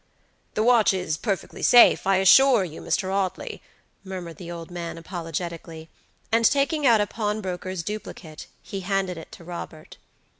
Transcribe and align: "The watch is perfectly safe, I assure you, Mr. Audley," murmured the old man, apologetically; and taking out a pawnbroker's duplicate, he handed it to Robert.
"The 0.55 0.63
watch 0.63 0.95
is 0.95 1.15
perfectly 1.15 1.61
safe, 1.61 2.07
I 2.07 2.15
assure 2.15 2.63
you, 2.63 2.81
Mr. 2.81 3.13
Audley," 3.13 3.61
murmured 4.03 4.37
the 4.37 4.49
old 4.49 4.71
man, 4.71 4.97
apologetically; 4.97 5.89
and 6.31 6.43
taking 6.43 6.87
out 6.87 6.99
a 7.01 7.05
pawnbroker's 7.05 7.83
duplicate, 7.83 8.47
he 8.63 8.79
handed 8.79 9.19
it 9.19 9.31
to 9.33 9.43
Robert. 9.43 9.97